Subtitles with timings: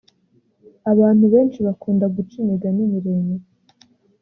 [0.91, 3.45] Abantu benshi bakunda guca imigani miremire